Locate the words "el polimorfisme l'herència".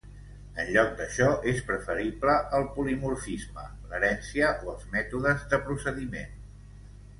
2.61-4.51